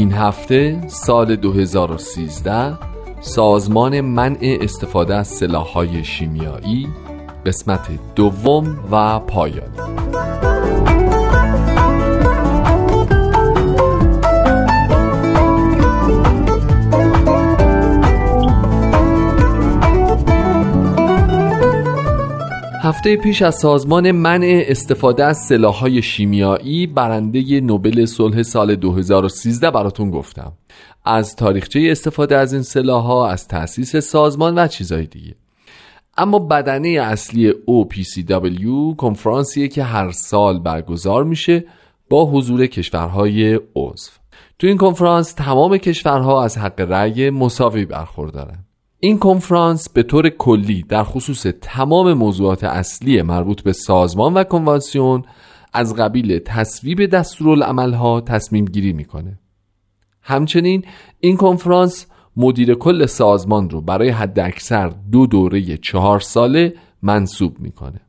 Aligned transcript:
این 0.00 0.12
هفته 0.12 0.88
سال 0.88 1.36
2013 1.36 2.78
سازمان 3.20 4.00
منع 4.00 4.58
استفاده 4.60 5.14
از 5.14 5.28
سلاح‌های 5.28 6.04
شیمیایی 6.04 6.88
قسمت 7.46 7.88
دوم 8.14 8.78
و 8.90 9.18
پایانی 9.18 9.99
هفته 22.90 23.16
پیش 23.16 23.42
از 23.42 23.54
سازمان 23.54 24.10
منع 24.10 24.64
استفاده 24.66 25.24
از 25.24 25.38
سلاح‌های 25.38 26.02
شیمیایی 26.02 26.86
برنده 26.86 27.60
نوبل 27.60 28.04
صلح 28.04 28.42
سال 28.42 28.74
2013 28.74 29.70
براتون 29.70 30.10
گفتم. 30.10 30.52
از 31.04 31.36
تاریخچه 31.36 31.88
استفاده 31.90 32.36
از 32.36 32.52
این 32.52 32.62
سلاح‌ها 32.62 33.28
از 33.28 33.48
تأسیس 33.48 33.96
سازمان 33.96 34.58
و 34.58 34.66
چیزهای 34.66 35.06
دیگه. 35.06 35.34
اما 36.16 36.38
بدنه 36.38 36.88
اصلی 36.88 37.52
OPCW 37.52 38.96
کنفرانسیه 38.96 39.68
که 39.68 39.82
هر 39.82 40.10
سال 40.10 40.58
برگزار 40.58 41.24
میشه 41.24 41.64
با 42.08 42.26
حضور 42.26 42.66
کشورهای 42.66 43.60
عضو. 43.76 44.10
تو 44.58 44.66
این 44.66 44.76
کنفرانس 44.76 45.32
تمام 45.32 45.76
کشورها 45.76 46.44
از 46.44 46.58
حق 46.58 46.80
رأی 46.80 47.30
مساوی 47.30 47.84
برخوردارن. 47.84 48.64
این 49.02 49.18
کنفرانس 49.18 49.88
به 49.88 50.02
طور 50.02 50.28
کلی 50.28 50.82
در 50.82 51.04
خصوص 51.04 51.46
تمام 51.60 52.12
موضوعات 52.12 52.64
اصلی 52.64 53.22
مربوط 53.22 53.62
به 53.62 53.72
سازمان 53.72 54.34
و 54.34 54.44
کنوانسیون 54.44 55.22
از 55.72 55.94
قبیل 55.94 56.38
تصویب 56.38 57.06
دستورالعملها 57.06 58.20
تصمیم 58.20 58.64
گیری 58.64 58.92
می‌کنه. 58.92 59.38
همچنین 60.22 60.84
این 61.20 61.36
کنفرانس 61.36 62.06
مدیر 62.36 62.74
کل 62.74 63.06
سازمان 63.06 63.70
رو 63.70 63.80
برای 63.80 64.08
حد 64.08 64.38
اکثر 64.38 64.88
دو 64.88 65.26
دوره 65.26 65.76
چهار 65.76 66.20
ساله 66.20 66.74
منصوب 67.02 67.60
می‌کنه. 67.60 68.00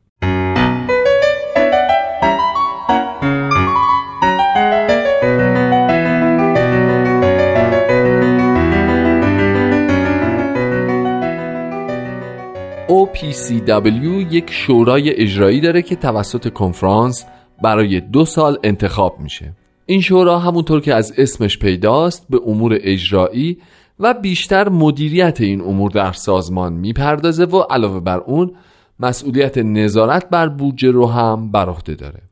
OPCW 12.92 14.32
یک 14.32 14.50
شورای 14.50 15.10
اجرایی 15.10 15.60
داره 15.60 15.82
که 15.82 15.96
توسط 15.96 16.52
کنفرانس 16.52 17.24
برای 17.62 18.00
دو 18.00 18.24
سال 18.24 18.58
انتخاب 18.62 19.20
میشه. 19.20 19.52
این 19.86 20.00
شورا 20.00 20.38
همونطور 20.38 20.80
که 20.80 20.94
از 20.94 21.12
اسمش 21.18 21.58
پیداست 21.58 22.26
به 22.30 22.40
امور 22.46 22.78
اجرایی 22.80 23.58
و 23.98 24.14
بیشتر 24.14 24.68
مدیریت 24.68 25.40
این 25.40 25.60
امور 25.60 25.90
در 25.90 26.12
سازمان 26.12 26.72
می‌پردازه 26.72 27.44
و 27.44 27.60
علاوه 27.60 28.00
بر 28.00 28.18
اون 28.18 28.52
مسئولیت 29.00 29.58
نظارت 29.58 30.30
بر 30.30 30.48
بودجه 30.48 30.90
رو 30.90 31.06
هم 31.06 31.50
بر 31.50 31.68
عهده 31.68 31.94
داره. 31.94 32.22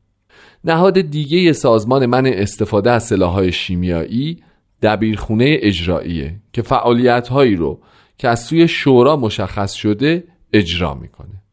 نهاد 0.63 1.01
دیگه 1.01 1.53
سازمان 1.53 2.05
من 2.05 2.25
استفاده 2.25 2.91
از 2.91 3.03
سلاحهای 3.03 3.51
شیمیایی 3.51 4.43
دبیرخونه 4.81 5.57
اجراییه 5.61 6.35
که 6.53 6.61
فعالیت 6.61 7.27
هایی 7.27 7.55
رو 7.55 7.79
که 8.17 8.29
از 8.29 8.39
سوی 8.39 8.67
شورا 8.67 9.15
مشخص 9.15 9.73
شده 9.73 10.23
اجرا 10.53 10.93
می‌کنه. 10.93 11.43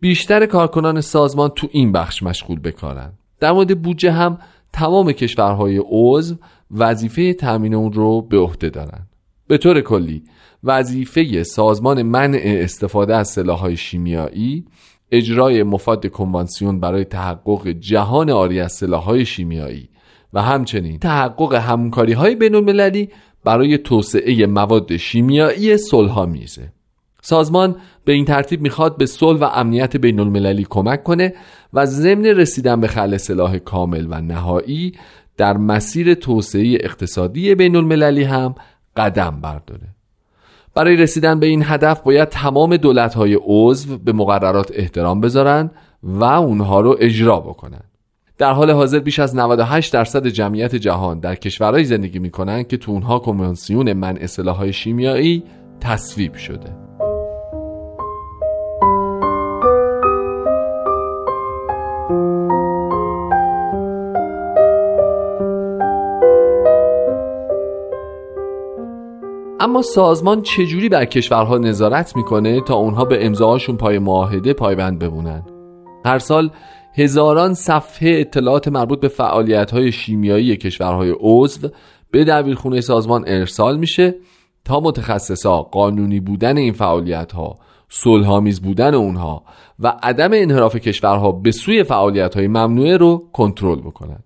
بیشتر 0.00 0.46
کارکنان 0.46 1.00
سازمان 1.00 1.48
تو 1.48 1.68
این 1.72 1.92
بخش 1.92 2.22
مشغول 2.22 2.60
بکارن 2.60 3.12
در 3.40 3.52
مورد 3.52 3.82
بودجه 3.82 4.12
هم 4.12 4.38
تمام 4.72 5.12
کشورهای 5.12 5.82
عضو 5.90 6.36
وظیفه 6.70 7.34
تامین 7.34 7.74
اون 7.74 7.92
رو 7.92 8.22
به 8.22 8.38
عهده 8.38 8.70
دارن. 8.70 9.06
به 9.46 9.58
طور 9.58 9.80
کلی 9.80 10.22
وظیفه 10.64 11.42
سازمان 11.42 12.02
منع 12.02 12.40
استفاده 12.44 13.16
از 13.16 13.28
سلاحهای 13.28 13.76
شیمیایی 13.76 14.64
اجرای 15.10 15.62
مفاد 15.62 16.06
کنوانسیون 16.06 16.80
برای 16.80 17.04
تحقق 17.04 17.68
جهان 17.68 18.30
آری 18.30 18.60
از 18.60 18.72
سلاحهای 18.72 19.24
شیمیایی 19.24 19.88
و 20.32 20.42
همچنین 20.42 20.98
تحقق 20.98 21.54
همکاری 21.54 22.12
های 22.12 22.34
بین 22.34 22.54
المللی 22.54 23.08
برای 23.44 23.78
توسعه 23.78 24.46
مواد 24.46 24.96
شیمیایی 24.96 25.76
صلحآمیزه. 25.76 26.72
سازمان 27.22 27.76
به 28.04 28.12
این 28.12 28.24
ترتیب 28.24 28.60
می‌خواد 28.60 28.96
به 28.96 29.06
صلح 29.06 29.40
و 29.40 29.44
امنیت 29.44 29.96
بین 29.96 30.20
المللی 30.20 30.66
کمک 30.70 31.02
کنه 31.02 31.34
و 31.72 31.86
ضمن 31.86 32.24
رسیدن 32.24 32.80
به 32.80 32.86
خل 32.86 33.16
سلاح 33.16 33.58
کامل 33.58 34.06
و 34.10 34.20
نهایی 34.20 34.92
در 35.36 35.56
مسیر 35.56 36.14
توسعه 36.14 36.78
اقتصادی 36.80 37.54
بین 37.54 37.76
المللی 37.76 38.24
هم 38.24 38.54
قدم 38.96 39.40
برداره. 39.42 39.88
برای 40.74 40.96
رسیدن 40.96 41.40
به 41.40 41.46
این 41.46 41.62
هدف 41.66 42.00
باید 42.00 42.28
تمام 42.28 42.76
دولت‌های 42.76 43.38
عضو 43.44 43.98
به 43.98 44.12
مقررات 44.12 44.70
احترام 44.74 45.20
بذارن 45.20 45.70
و 46.02 46.24
اونها 46.24 46.80
رو 46.80 46.96
اجرا 47.00 47.40
بکنن. 47.40 47.80
در 48.38 48.52
حال 48.52 48.70
حاضر 48.70 48.98
بیش 48.98 49.18
از 49.18 49.36
98 49.36 49.92
درصد 49.92 50.26
جمعیت 50.26 50.74
جهان 50.74 51.20
در 51.20 51.34
کشورهایی 51.34 51.84
زندگی 51.84 52.18
می‌کنن 52.18 52.62
که 52.62 52.76
تو 52.76 52.92
اونها 52.92 53.18
کنوانسیون 53.18 53.92
منع 53.92 54.26
سلاح‌های 54.26 54.72
شیمیایی 54.72 55.42
تصویب 55.80 56.34
شده. 56.34 56.87
اما 69.60 69.82
سازمان 69.82 70.42
چجوری 70.42 70.88
بر 70.88 71.04
کشورها 71.04 71.58
نظارت 71.58 72.16
می‌کنه 72.16 72.60
تا 72.60 72.74
اونها 72.74 73.04
به 73.04 73.26
امضاهاشون 73.26 73.76
پای 73.76 73.98
معاهده 73.98 74.52
پایبند 74.52 74.98
بمونن؟ 74.98 75.42
هر 76.04 76.18
سال 76.18 76.50
هزاران 76.94 77.54
صفحه 77.54 78.10
اطلاعات 78.20 78.68
مربوط 78.68 79.00
به 79.00 79.08
فعالیت 79.08 79.70
های 79.70 79.92
شیمیایی 79.92 80.56
کشورهای 80.56 81.14
عضو 81.20 81.68
به 82.10 82.24
دبیرخونه 82.24 82.80
سازمان 82.80 83.24
ارسال 83.26 83.78
میشه 83.78 84.14
تا 84.64 84.80
متخصصا 84.80 85.62
قانونی 85.62 86.20
بودن 86.20 86.56
این 86.56 86.72
فعالیت 86.72 87.32
ها 87.32 87.58
صلحآمیز 87.88 88.62
بودن 88.62 88.94
اونها 88.94 89.44
و 89.78 89.94
عدم 90.02 90.30
انحراف 90.32 90.76
کشورها 90.76 91.32
به 91.32 91.50
سوی 91.50 91.82
فعالیت 91.82 92.34
های 92.34 92.48
ممنوعه 92.48 92.96
رو 92.96 93.28
کنترل 93.32 93.80
بکنن. 93.80 94.18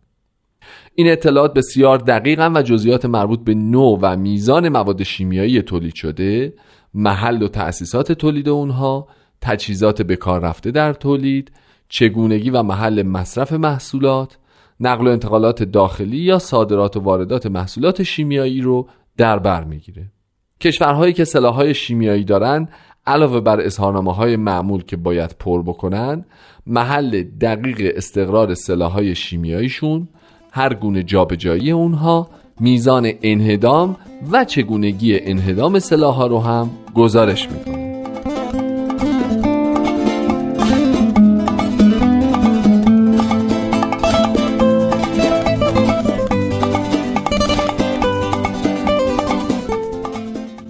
این 0.94 1.08
اطلاعات 1.12 1.54
بسیار 1.54 1.98
دقیقا 1.98 2.52
و 2.54 2.62
جزئیات 2.62 3.06
مربوط 3.06 3.40
به 3.40 3.54
نوع 3.54 3.98
و 4.02 4.16
میزان 4.16 4.68
مواد 4.68 5.02
شیمیایی 5.02 5.62
تولید 5.62 5.94
شده 5.94 6.54
محل 6.94 7.42
و 7.42 7.48
تأسیسات 7.48 8.12
تولید 8.12 8.48
اونها 8.48 9.08
تجهیزات 9.40 10.02
به 10.02 10.16
کار 10.16 10.40
رفته 10.40 10.70
در 10.70 10.92
تولید 10.92 11.52
چگونگی 11.88 12.50
و 12.50 12.62
محل 12.62 13.02
مصرف 13.02 13.52
محصولات 13.52 14.38
نقل 14.80 15.06
و 15.06 15.10
انتقالات 15.10 15.62
داخلی 15.62 16.16
یا 16.16 16.38
صادرات 16.38 16.96
و 16.96 17.00
واردات 17.00 17.46
محصولات 17.46 18.02
شیمیایی 18.02 18.60
رو 18.60 18.88
در 19.16 19.38
بر 19.38 19.64
می‌گیره. 19.64 20.12
کشورهایی 20.60 21.12
که 21.12 21.24
سلاحهای 21.24 21.74
شیمیایی 21.74 22.24
دارند 22.24 22.68
علاوه 23.06 23.40
بر 23.40 23.60
اظهارنامه 23.60 24.14
های 24.14 24.36
معمول 24.36 24.82
که 24.82 24.96
باید 24.96 25.36
پر 25.38 25.62
بکنن 25.62 26.24
محل 26.66 27.22
دقیق 27.22 27.92
استقرار 27.96 28.54
سلاحهای 28.54 29.14
شیمیاییشون 29.14 30.08
هر 30.54 30.74
گونه 30.74 31.02
جابجایی 31.02 31.70
اونها 31.70 32.28
میزان 32.60 33.12
انهدام 33.22 33.96
و 34.32 34.44
چگونگی 34.44 35.18
انهدام 35.18 35.78
سلاحها 35.78 36.26
رو 36.26 36.40
هم 36.40 36.70
گزارش 36.94 37.48
می‌کنه. 37.50 38.02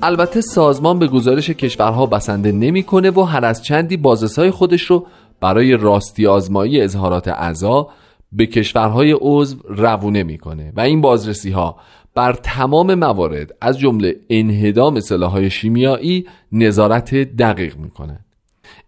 البته 0.02 0.40
سازمان 0.40 0.98
به 0.98 1.06
گزارش 1.06 1.50
کشورها 1.50 2.06
بسنده 2.06 2.52
نمی‌کنه 2.52 3.10
و 3.10 3.22
هر 3.22 3.44
از 3.44 3.62
چندی 3.62 3.96
بازرسای 3.96 4.50
خودش 4.50 4.82
رو 4.82 5.06
برای 5.40 5.76
راستی 5.76 6.26
آزمایی 6.26 6.80
اظهارات 6.80 7.28
اعضا 7.28 7.88
به 8.32 8.46
کشورهای 8.46 9.16
عضو 9.20 9.56
روونه 9.68 10.22
می‌کنه. 10.22 10.72
و 10.76 10.80
این 10.80 11.00
بازرسی 11.00 11.50
ها 11.50 11.76
بر 12.14 12.32
تمام 12.32 12.94
موارد 12.94 13.54
از 13.60 13.78
جمله 13.78 14.16
انهدام 14.30 15.00
سلاحهای 15.00 15.50
شیمیایی 15.50 16.26
نظارت 16.52 17.14
دقیق 17.14 17.76
می‌کنند 17.76 18.24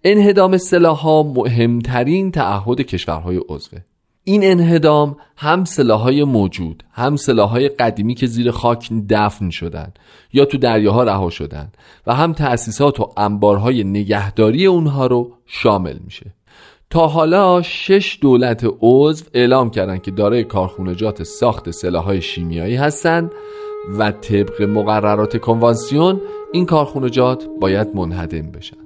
انهدام 0.05 0.57
سلاحها 0.57 1.23
مهمترین 1.23 2.31
تعهد 2.31 2.81
کشورهای 2.81 3.41
عضوه. 3.49 3.79
این 4.25 4.45
انهدام 4.45 5.17
هم 5.37 5.65
سلاحهای 5.65 6.25
موجود 6.25 6.83
هم 6.93 7.17
سلاحهای 7.17 7.69
قدیمی 7.69 8.15
که 8.15 8.27
زیر 8.27 8.51
خاک 8.51 8.91
دفن 9.11 9.51
شدن 9.51 9.93
یا 10.33 10.45
تو 10.45 10.59
دریاها 10.59 11.03
رها 11.03 11.31
شدن 11.31 11.73
و 12.07 12.15
هم 12.15 12.33
تأسیسات 12.33 13.01
و 13.01 13.13
انبارهای 13.17 13.85
نگهداری 13.85 14.67
اونها 14.67 15.07
رو 15.07 15.33
شامل 15.47 15.99
میشه. 16.05 16.27
تا 16.91 17.07
حالا 17.07 17.63
شش 17.63 18.19
دولت 18.21 18.67
عضو 18.81 19.25
اعلام 19.35 19.71
کردند 19.71 20.03
که 20.03 20.11
دارای 20.11 20.45
کارخونجات 20.45 21.23
ساخت 21.23 21.71
سلاحهای 21.71 22.21
شیمیایی 22.23 22.77
هستند 22.77 23.33
و 23.99 24.13
طبق 24.13 24.63
مقررات 24.63 25.41
کنوانسیون 25.41 26.21
این 26.53 26.67
کارخونجات 26.67 27.47
باید 27.61 27.89
منهدم 27.97 28.51
بشن. 28.51 28.77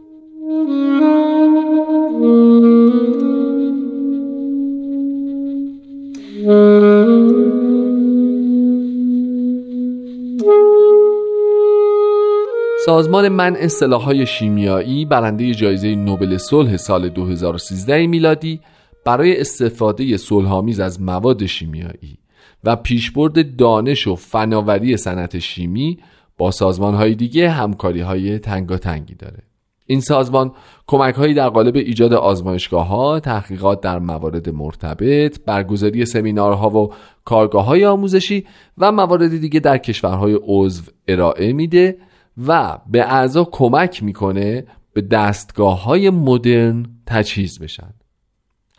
سازمان 12.89 13.29
منع 13.29 13.67
سلاحهای 13.67 14.27
شیمیایی 14.27 15.05
برنده 15.05 15.55
جایزه 15.55 15.95
نوبل 15.95 16.37
صلح 16.37 16.77
سال 16.77 17.09
2013 17.09 18.07
میلادی 18.07 18.61
برای 19.05 19.41
استفاده 19.41 20.17
صلحآمیز 20.17 20.81
از 20.81 21.03
مواد 21.03 21.47
شیمیایی 21.47 22.19
و 22.65 22.77
پیشبرد 22.77 23.57
دانش 23.57 24.07
و 24.07 24.15
فناوری 24.15 24.97
صنعت 24.97 25.39
شیمی 25.39 25.99
با 26.39 26.51
سازمانهای 26.51 27.15
دیگه 27.15 27.51
همکاری 27.51 28.01
های 28.01 28.39
تنگاتنگی 28.39 29.15
داره. 29.15 29.43
این 29.87 30.01
سازمان 30.01 30.53
کمک 30.87 31.15
هایی 31.15 31.35
در 31.35 31.49
قالب 31.49 31.77
ایجاد 31.77 32.13
آزمایشگاه 32.13 32.87
ها، 32.87 33.21
تحقیقات 33.21 33.81
در 33.81 33.99
موارد 33.99 34.51
مرتبط، 34.51 35.41
برگزاری 35.47 36.07
سمینارها 36.07 36.71
و 36.71 36.93
کارگاه 37.25 37.65
های 37.65 37.85
آموزشی 37.85 38.47
و 38.79 38.93
موارد 38.93 39.41
دیگه 39.41 39.61
در 39.61 39.79
کشورهای 39.79 40.39
عضو 40.43 40.83
ارائه 41.09 41.53
میده 41.53 42.08
و 42.47 42.79
به 42.87 43.13
اعضا 43.13 43.45
کمک 43.45 44.03
می‌کنه 44.03 44.65
به 44.93 45.01
دستگاه 45.01 45.83
های 45.85 46.11
مدرن 46.11 46.87
تجهیز 47.07 47.59
بشن. 47.59 47.95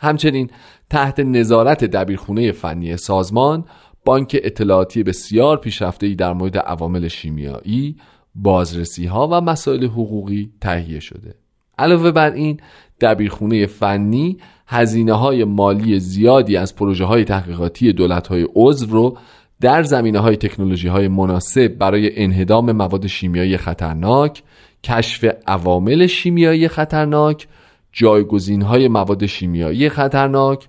همچنین 0.00 0.50
تحت 0.90 1.20
نظارت 1.20 1.84
دبیرخونه 1.84 2.52
فنی 2.52 2.96
سازمان 2.96 3.64
بانک 4.04 4.40
اطلاعاتی 4.44 5.02
بسیار 5.02 5.56
پیشرفته 5.56 6.06
ای 6.06 6.14
در 6.14 6.32
مورد 6.32 6.58
عوامل 6.58 7.08
شیمیایی 7.08 7.96
بازرسی 8.34 9.06
ها 9.06 9.28
و 9.32 9.40
مسائل 9.40 9.84
حقوقی 9.84 10.52
تهیه 10.60 11.00
شده. 11.00 11.34
علاوه 11.78 12.10
بر 12.10 12.32
این 12.32 12.60
دبیرخونه 13.00 13.66
فنی 13.66 14.38
هزینه 14.66 15.12
های 15.12 15.44
مالی 15.44 16.00
زیادی 16.00 16.56
از 16.56 16.76
پروژه 16.76 17.04
های 17.04 17.24
تحقیقاتی 17.24 17.92
دولت 17.92 18.26
های 18.26 18.46
عضو 18.54 18.86
رو 18.86 19.18
در 19.60 19.82
زمینه 19.82 20.18
های 20.18 20.36
تکنولوژی 20.36 20.88
های 20.88 21.08
مناسب 21.08 21.68
برای 21.68 22.22
انهدام 22.22 22.72
مواد 22.72 23.06
شیمیایی 23.06 23.56
خطرناک 23.56 24.42
کشف 24.84 25.24
عوامل 25.46 26.06
شیمیایی 26.06 26.68
خطرناک 26.68 27.46
جایگزین 27.92 28.62
های 28.62 28.88
مواد 28.88 29.26
شیمیایی 29.26 29.88
خطرناک 29.88 30.68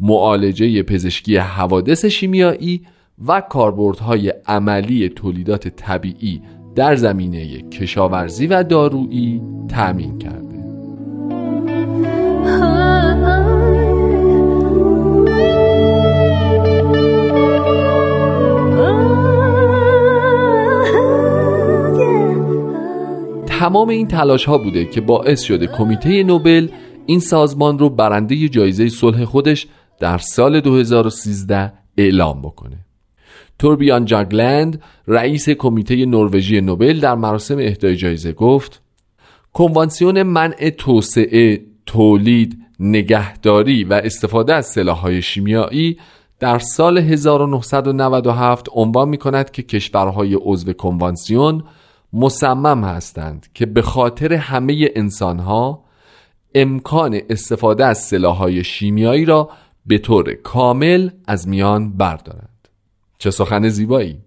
معالجه 0.00 0.82
پزشکی 0.82 1.36
حوادث 1.36 2.04
شیمیایی 2.04 2.86
و 3.26 3.40
کاربردهای 3.40 4.32
عملی 4.46 5.08
تولیدات 5.08 5.68
طبیعی 5.68 6.42
در 6.74 6.96
زمینه 6.96 7.62
کشاورزی 7.62 8.46
و 8.46 8.62
دارویی 8.62 9.42
تأمین 9.68 10.18
کرده 10.18 10.51
تمام 23.62 23.88
این 23.88 24.08
تلاش 24.08 24.44
ها 24.44 24.58
بوده 24.58 24.84
که 24.84 25.00
باعث 25.00 25.42
شده 25.42 25.66
کمیته 25.66 26.22
نوبل 26.22 26.68
این 27.06 27.20
سازمان 27.20 27.78
رو 27.78 27.90
برنده 27.90 28.48
جایزه 28.48 28.88
صلح 28.88 29.24
خودش 29.24 29.66
در 30.00 30.18
سال 30.18 30.60
2013 30.60 31.72
اعلام 31.96 32.42
بکنه. 32.42 32.78
توربیان 33.58 34.04
جاگلند 34.04 34.82
رئیس 35.08 35.48
کمیته 35.48 36.06
نروژی 36.06 36.60
نوبل 36.60 37.00
در 37.00 37.14
مراسم 37.14 37.58
اهدای 37.58 37.96
جایزه 37.96 38.32
گفت 38.32 38.82
کنوانسیون 39.52 40.22
منع 40.22 40.70
توسعه، 40.70 41.60
تولید، 41.86 42.58
نگهداری 42.80 43.84
و 43.84 43.94
استفاده 44.04 44.54
از 44.54 44.66
سلاح‌های 44.66 45.22
شیمیایی 45.22 45.98
در 46.38 46.58
سال 46.58 46.98
1997 46.98 48.66
عنوان 48.72 49.08
می 49.08 49.18
کند 49.18 49.50
که 49.50 49.62
کشورهای 49.62 50.34
عضو 50.34 50.72
کنوانسیون 50.72 51.64
مصمم 52.12 52.84
هستند 52.84 53.46
که 53.54 53.66
به 53.66 53.82
خاطر 53.82 54.32
همه 54.32 54.90
انسانها 54.96 55.84
امکان 56.54 57.20
استفاده 57.30 57.86
از 57.86 57.98
سلاحهای 57.98 58.64
شیمیایی 58.64 59.24
را 59.24 59.50
به 59.86 59.98
طور 59.98 60.34
کامل 60.34 61.10
از 61.26 61.48
میان 61.48 61.92
بردارند. 61.96 62.68
چه 63.18 63.30
سخن 63.30 63.68
زیبایی. 63.68 64.18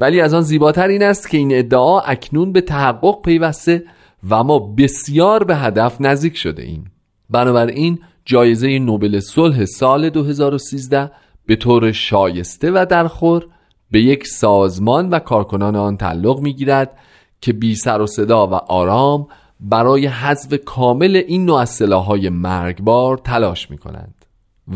ولی 0.00 0.20
از 0.20 0.34
آن 0.34 0.42
زیباتر 0.42 0.88
این 0.88 1.02
است 1.02 1.30
که 1.30 1.38
این 1.38 1.58
ادعا 1.58 2.00
اکنون 2.00 2.52
به 2.52 2.60
تحقق 2.60 3.22
پیوسته 3.22 3.84
و 4.30 4.42
ما 4.42 4.58
بسیار 4.58 5.44
به 5.44 5.56
هدف 5.56 6.00
نزدیک 6.00 6.36
شده 6.36 6.62
ایم. 6.62 6.92
بنابراین 7.30 7.98
جایزه 8.24 8.78
نوبل 8.78 9.20
صلح 9.20 9.64
سال 9.64 10.10
2013 10.10 11.10
به 11.46 11.56
طور 11.56 11.92
شایسته 11.92 12.70
و 12.70 12.86
درخور 12.90 13.46
به 13.90 14.02
یک 14.02 14.26
سازمان 14.26 15.10
و 15.10 15.18
کارکنان 15.18 15.76
آن 15.76 15.96
تعلق 15.96 16.40
می‌گیرد 16.40 16.98
که 17.42 17.52
بی 17.52 17.74
سر 17.74 18.00
و 18.00 18.06
صدا 18.06 18.46
و 18.46 18.54
آرام 18.54 19.26
برای 19.60 20.06
حذف 20.06 20.54
کامل 20.64 21.22
این 21.26 21.44
نوع 21.44 21.60
از 21.60 21.82
مرگبار 22.30 23.18
تلاش 23.18 23.70
می 23.70 23.78
کنند 23.78 24.24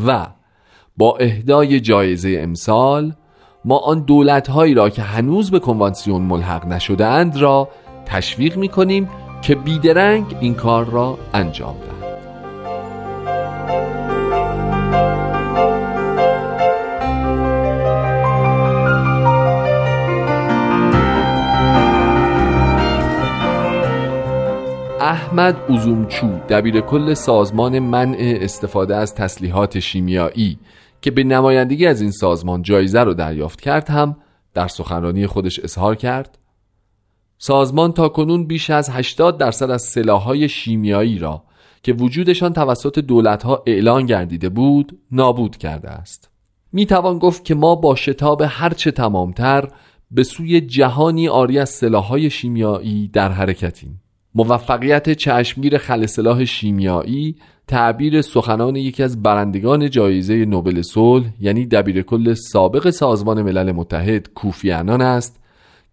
و 0.07 0.27
با 0.97 1.17
اهدای 1.17 1.81
جایزه 1.81 2.39
امسال 2.41 3.13
ما 3.65 3.79
آن 3.79 4.01
دولت 4.01 4.49
هایی 4.49 4.75
را 4.75 4.91
که 4.91 5.03
هنوز 5.03 5.51
به 5.51 5.59
کنوانسیون 5.59 6.23
ملحق 6.23 6.67
نشده 6.67 7.07
اند 7.07 7.37
را 7.37 7.69
تشویق 8.07 8.57
می 8.57 8.69
کنیم 8.69 9.09
که 9.43 9.55
بیدرنگ 9.55 10.37
این 10.41 10.55
کار 10.55 10.85
را 10.85 11.19
انجام 11.35 11.77
دهند. 11.79 11.96
احمد 25.07 25.57
اوزومچو 25.69 26.27
دبیر 26.49 26.81
کل 26.81 27.15
سازمان 27.15 27.79
منع 27.79 28.39
استفاده 28.41 28.97
از 28.97 29.15
تسلیحات 29.15 29.79
شیمیایی 29.79 30.59
که 31.01 31.11
به 31.11 31.25
نمایندگی 31.25 31.87
از 31.87 32.01
این 32.01 32.11
سازمان 32.11 32.63
جایزه 32.63 33.01
رو 33.01 33.15
دریافت 33.15 33.61
کرد 33.61 33.89
هم 33.89 34.17
در 34.55 34.69
سخنرانی 34.69 35.27
خودش 35.27 35.61
اظهار 35.61 35.95
کرد. 35.95 36.39
سازمان 37.39 37.93
تا 37.93 38.09
کنون 38.09 38.47
بیش 38.47 38.71
از 38.71 38.91
80 38.91 39.39
درصد 39.39 39.71
از 39.71 39.83
سلاحهای 39.83 40.49
شیمیایی 40.49 41.19
را 41.19 41.43
که 41.83 41.93
وجودشان 41.93 42.53
توسط 42.53 42.99
دولتها 42.99 43.63
اعلان 43.67 44.07
گردیده 44.07 44.49
بود 44.49 44.99
نابود 45.13 45.57
کرده 45.57 45.91
است. 45.91 46.31
می 46.73 46.87
توان 46.87 47.19
گفت 47.19 47.45
که 47.45 47.55
ما 47.55 47.75
با 47.75 47.95
شتاب 47.95 48.43
هرچه 48.47 48.91
تمامتر 48.91 49.69
به 50.11 50.23
سوی 50.23 50.61
جهانی 50.61 51.29
آری 51.29 51.59
از 51.59 51.71
سلاحهای 51.71 52.31
شیمیایی 52.31 53.09
در 53.09 53.33
حرکتیم. 53.33 54.01
موفقیت 54.37 55.13
چشمگیر 55.13 55.79
خل 55.79 56.07
سلاح 56.07 56.45
شیمیایی 56.45 57.37
تعبیر 57.67 58.23
سخنان 58.23 58.77
یکی 58.77 59.03
از 59.03 59.23
برندگان 59.23 59.91
جایزه 59.91 60.45
نوبل 60.45 60.83
صلح 60.83 61.27
یعنی 61.41 61.67
دبیر 61.67 62.03
کل 62.03 62.35
سابق 62.35 62.91
سازمان 62.91 63.43
ملل 63.43 63.73
متحد 63.73 64.33
کوفی 64.35 64.71
انان 64.71 65.01
است 65.01 65.41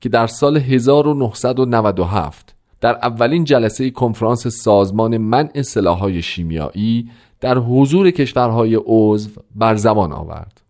که 0.01 0.09
در 0.09 0.27
سال 0.27 0.57
1997 0.57 2.55
در 2.81 2.95
اولین 2.95 3.43
جلسه 3.43 3.89
کنفرانس 3.89 4.47
سازمان 4.47 5.17
منع 5.17 5.61
سلاحهای 5.61 6.21
شیمیایی 6.21 7.09
در 7.39 7.57
حضور 7.57 8.11
کشورهای 8.11 8.79
عضو 8.85 9.29
بر 9.55 9.75
زبان 9.75 10.11
آورد. 10.11 10.61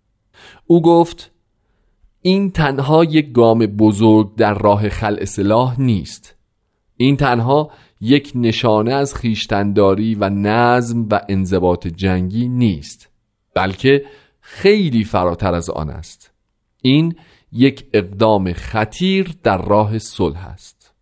او 0.68 0.82
گفت 0.82 1.32
این 2.22 2.51
تنها 2.51 3.03
یک 3.03 3.32
گام 3.32 3.60
بزرگ 3.60 4.36
در 4.36 4.53
راه 4.53 4.89
خلع 4.89 5.25
سلاح 5.25 5.82
نیست. 5.82 6.33
این 7.03 7.17
تنها 7.17 7.72
یک 8.01 8.31
نشانه 8.36 8.93
از 8.93 9.15
خیشتنداری 9.15 10.15
و 10.15 10.29
نظم 10.29 11.07
و 11.12 11.22
انضباط 11.29 11.88
جنگی 11.88 12.48
نیست 12.48 13.10
بلکه 13.53 14.05
خیلی 14.41 15.03
فراتر 15.03 15.53
از 15.53 15.69
آن 15.69 15.89
است. 15.89 16.31
این 16.81 17.15
یک 17.51 17.86
اقدام 17.93 18.53
خطیر 18.53 19.36
در 19.43 19.62
راه 19.62 20.00
صلح 20.00 20.48
است. 20.48 20.93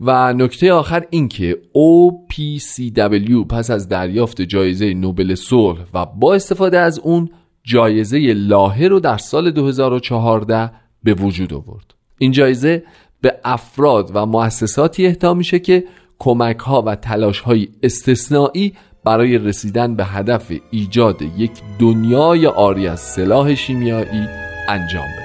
و 0.00 0.32
نکته 0.32 0.72
آخر 0.72 1.06
این 1.10 1.28
که 1.28 1.58
OPCW 1.74 3.46
پس 3.48 3.70
از 3.70 3.88
دریافت 3.88 4.42
جایزه 4.42 4.94
نوبل 4.94 5.34
صلح 5.34 5.84
و 5.94 6.06
با 6.06 6.34
استفاده 6.34 6.78
از 6.78 6.98
اون 6.98 7.30
جایزه 7.64 8.32
لاهه 8.32 8.88
رو 8.88 9.00
در 9.00 9.18
سال 9.18 9.50
2014 9.50 10.70
به 11.02 11.14
وجود 11.14 11.54
آورد. 11.54 11.94
این 12.18 12.32
جایزه 12.32 12.84
به 13.24 13.34
افراد 13.44 14.10
و 14.14 14.26
مؤسساتی 14.26 15.06
اهدا 15.06 15.34
میشه 15.34 15.58
که 15.58 15.84
کمک 16.18 16.58
ها 16.58 16.82
و 16.82 16.94
تلاش 16.94 17.40
های 17.40 17.68
استثنایی 17.82 18.74
برای 19.04 19.38
رسیدن 19.38 19.94
به 19.94 20.04
هدف 20.04 20.52
ایجاد 20.70 21.22
یک 21.22 21.50
دنیای 21.78 22.46
آری 22.46 22.88
از 22.88 23.00
سلاح 23.00 23.54
شیمیایی 23.54 24.28
انجام 24.68 25.06
بده. 25.16 25.23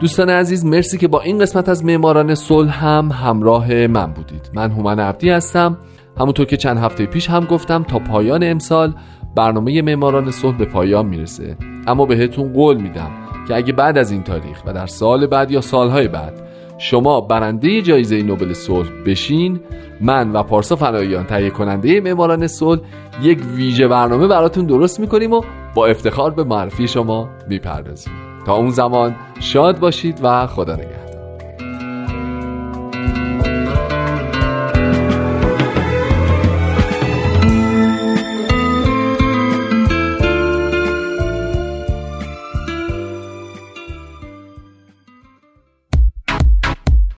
دوستان 0.00 0.30
عزیز 0.30 0.64
مرسی 0.64 0.98
که 0.98 1.08
با 1.08 1.20
این 1.20 1.38
قسمت 1.38 1.68
از 1.68 1.84
معماران 1.84 2.34
صلح 2.34 2.84
هم 2.84 3.10
همراه 3.12 3.86
من 3.86 4.06
بودید. 4.06 4.50
من 4.54 4.70
هومن 4.70 5.00
عبدی 5.00 5.30
هستم. 5.30 5.78
همونطور 6.20 6.46
که 6.46 6.56
چند 6.56 6.78
هفته 6.78 7.06
پیش 7.06 7.30
هم 7.30 7.44
گفتم 7.44 7.82
تا 7.82 7.98
پایان 7.98 8.42
امسال 8.42 8.94
برنامه 9.36 9.82
معماران 9.82 10.30
صلح 10.30 10.56
به 10.56 10.64
پایان 10.64 11.06
می‌رسه. 11.06 11.56
اما 11.86 12.06
بهتون 12.06 12.52
قول 12.52 12.76
میدم 12.76 13.10
که 13.48 13.56
اگه 13.56 13.72
بعد 13.72 13.98
از 13.98 14.10
این 14.10 14.22
تاریخ 14.22 14.62
و 14.66 14.72
در 14.72 14.86
سال 14.86 15.26
بعد 15.26 15.50
یا 15.50 15.60
سالهای 15.60 16.08
بعد 16.08 16.32
شما 16.78 17.20
برنده 17.20 17.82
جایزه 17.82 18.22
نوبل 18.22 18.52
صلح 18.52 18.88
بشین 19.06 19.60
من 20.00 20.32
و 20.32 20.42
پارسا 20.42 20.76
فناییان 20.76 21.24
تهیه 21.24 21.50
کننده 21.50 22.00
معماران 22.00 22.46
صلح 22.46 22.80
یک 23.22 23.38
ویژه 23.54 23.88
برنامه 23.88 24.26
براتون 24.26 24.66
درست 24.66 25.00
می‌کنیم 25.00 25.32
و 25.32 25.42
با 25.74 25.86
افتخار 25.86 26.30
به 26.30 26.44
معرفی 26.44 26.88
شما 26.88 27.28
می‌پردازیم. 27.48 28.27
تا 28.48 28.54
اون 28.54 28.70
زمان 28.70 29.16
شاد 29.40 29.78
باشید 29.78 30.20
و 30.22 30.46
خدا 30.46 30.74
نگهدار. 30.74 31.07